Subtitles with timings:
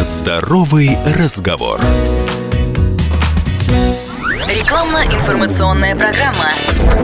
[0.00, 1.80] Здоровый разговор.
[4.48, 6.48] Рекламно-информационная программа.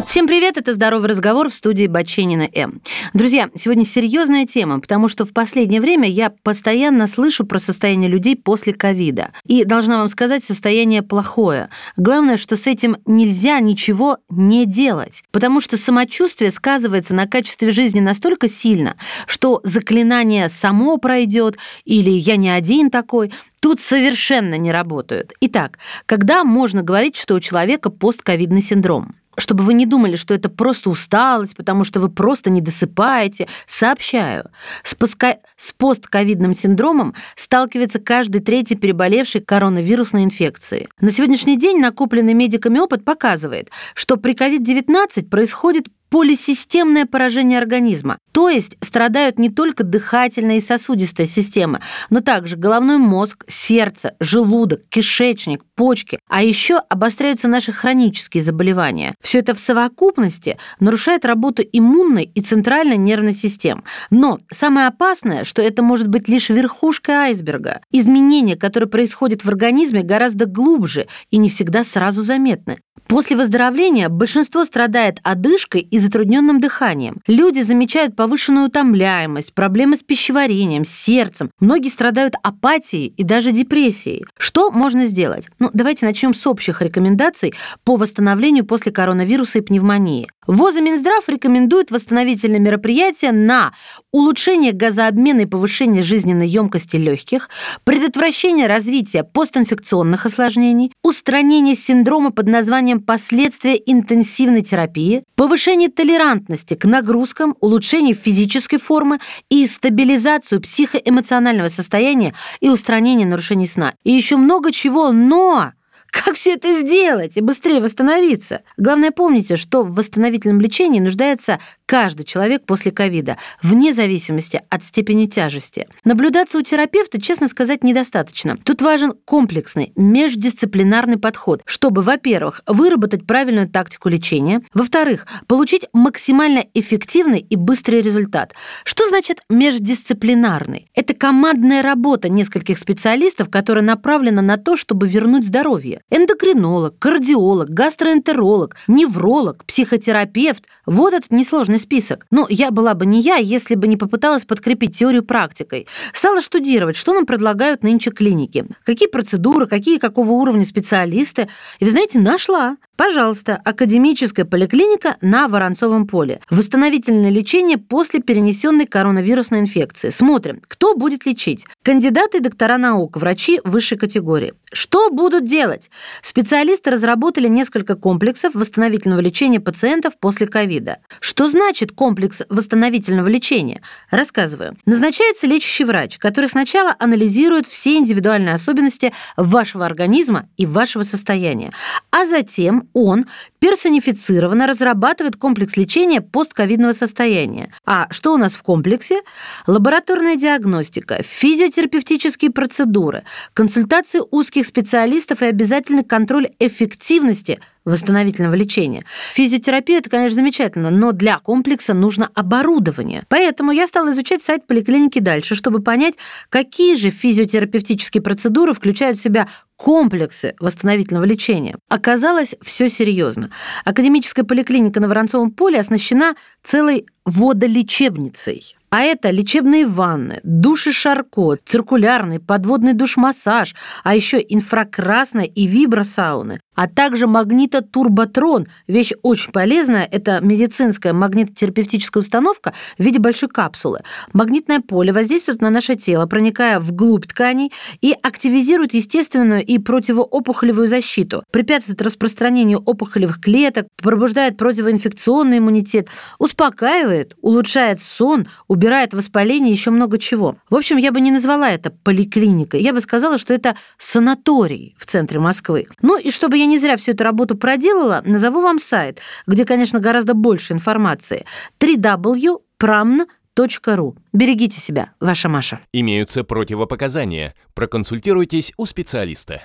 [0.08, 2.80] Всем привет, это «Здоровый разговор» в студии Баченина М.
[3.12, 8.34] Друзья, сегодня серьезная тема, потому что в последнее время я постоянно слышу про состояние людей
[8.34, 9.32] после ковида.
[9.44, 11.68] И должна вам сказать, состояние плохое.
[11.98, 18.00] Главное, что с этим нельзя ничего не делать, потому что самочувствие сказывается на качестве жизни
[18.00, 23.32] настолько сильно, что заклинание само пройдет, или я не один такой,
[23.64, 25.32] тут совершенно не работают.
[25.40, 29.14] Итак, когда можно говорить, что у человека постковидный синдром?
[29.36, 34.48] чтобы вы не думали, что это просто усталость, потому что вы просто не досыпаете, сообщаю,
[34.84, 35.38] с, поска...
[35.56, 40.86] с постковидным синдромом сталкивается каждый третий переболевший коронавирусной инфекцией.
[41.00, 48.18] На сегодняшний день накопленный медиками опыт показывает, что при COVID-19 происходит полисистемное поражение организма.
[48.30, 54.82] То есть страдают не только дыхательная и сосудистая системы, но также головной мозг, сердце, желудок,
[54.90, 56.18] кишечник, почки.
[56.28, 59.14] А еще обостряются наши хронические заболевания.
[59.20, 63.84] Все это в совокупности нарушает работу иммунной и центральной нервной систем.
[64.10, 67.80] Но самое опасное, что это может быть лишь верхушка айсберга.
[67.90, 72.78] Изменения, которые происходят в организме, гораздо глубже и не всегда сразу заметны.
[73.06, 77.18] После выздоровления большинство страдает одышкой и затрудненным дыханием.
[77.26, 81.50] Люди замечают повышенную утомляемость, проблемы с пищеварением, с сердцем.
[81.60, 84.24] Многие страдают апатией и даже депрессией.
[84.38, 85.48] Что можно сделать?
[85.64, 90.28] Ну, давайте начнем с общих рекомендаций по восстановлению после коронавируса и пневмонии.
[90.46, 93.72] ВОЗ и Минздрав рекомендуют восстановительные мероприятия на
[94.12, 97.48] улучшение газообмена и повышение жизненной емкости легких,
[97.84, 107.56] предотвращение развития постинфекционных осложнений, устранение синдрома под названием последствия интенсивной терапии, повышение толерантности к нагрузкам,
[107.60, 113.94] улучшение физической формы и стабилизацию психоэмоционального состояния и устранение нарушений сна.
[114.04, 115.72] И еще много чего, но
[116.14, 118.62] как все это сделать и быстрее восстановиться?
[118.76, 125.26] Главное, помните, что в восстановительном лечении нуждается каждый человек после ковида, вне зависимости от степени
[125.26, 125.86] тяжести.
[126.04, 128.56] Наблюдаться у терапевта, честно сказать, недостаточно.
[128.64, 137.40] Тут важен комплексный, междисциплинарный подход, чтобы, во-первых, выработать правильную тактику лечения, во-вторых, получить максимально эффективный
[137.40, 138.54] и быстрый результат.
[138.84, 140.88] Что значит междисциплинарный?
[140.94, 148.76] Это командная работа нескольких специалистов, которая направлена на то, чтобы вернуть здоровье эндокринолог, кардиолог, гастроэнтеролог,
[148.88, 150.64] невролог, психотерапевт.
[150.86, 152.26] Вот этот несложный список.
[152.30, 155.86] Но я была бы не я, если бы не попыталась подкрепить теорию практикой.
[156.12, 158.66] Стала штудировать, что нам предлагают нынче клиники.
[158.84, 161.48] Какие процедуры, какие какого уровня специалисты.
[161.78, 162.76] И вы знаете, нашла.
[162.96, 166.40] Пожалуйста, академическая поликлиника на Воронцовом поле.
[166.48, 170.10] Восстановительное лечение после перенесенной коронавирусной инфекции.
[170.10, 171.66] Смотрим, кто будет лечить.
[171.82, 174.54] Кандидаты и доктора наук, врачи высшей категории.
[174.72, 175.90] Что будут делать?
[176.22, 180.98] Специалисты разработали несколько комплексов восстановительного лечения пациентов после ковида.
[181.18, 183.82] Что значит комплекс восстановительного лечения?
[184.10, 184.76] Рассказываю.
[184.86, 191.72] Назначается лечащий врач, который сначала анализирует все индивидуальные особенности вашего организма и вашего состояния,
[192.12, 193.26] а затем он
[193.58, 197.72] персонифицированно разрабатывает комплекс лечения постковидного состояния.
[197.84, 199.22] А что у нас в комплексе?
[199.66, 209.04] Лабораторная диагностика, физиотерапевтические процедуры, консультации узких специалистов и обязательный контроль эффективности– восстановительного лечения.
[209.32, 213.22] Физиотерапия– это, конечно, замечательно, но для комплекса нужно оборудование.
[213.28, 216.14] Поэтому я стала изучать сайт поликлиники дальше, чтобы понять,
[216.48, 221.76] какие же физиотерапевтические процедуры включают в себя комплексы восстановительного лечения.
[221.88, 223.50] Оказалось, все серьезно.
[223.84, 228.76] Академическая поликлиника на Воронцовом поле оснащена целой водолечебницей.
[228.94, 233.74] А это лечебные ванны, души Шарко, циркулярный, подводный душ-массаж,
[234.04, 238.68] а еще инфракрасная и вибросауны, а также магнитотурботрон.
[238.86, 240.08] Вещь очень полезная.
[240.08, 244.02] Это медицинская магнитотерапевтическая установка в виде большой капсулы.
[244.32, 251.42] Магнитное поле воздействует на наше тело, проникая вглубь тканей и активизирует естественную и противоопухолевую защиту,
[251.50, 256.06] препятствует распространению опухолевых клеток, пробуждает противоинфекционный иммунитет,
[256.38, 260.56] успокаивает, улучшает сон, убирает воспаление еще много чего.
[260.70, 262.82] В общем, я бы не назвала это поликлиникой.
[262.82, 265.86] Я бы сказала, что это санаторий в центре Москвы.
[266.02, 270.00] Ну и чтобы я не зря всю эту работу проделала, назову вам сайт, где, конечно,
[270.00, 271.44] гораздо больше информации.
[271.80, 274.16] www.pramn.ru.
[274.32, 275.80] Берегите себя, ваша Маша.
[275.92, 277.54] Имеются противопоказания.
[277.74, 279.62] Проконсультируйтесь у специалиста.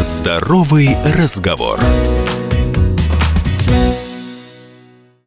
[0.00, 1.80] Здоровый разговор.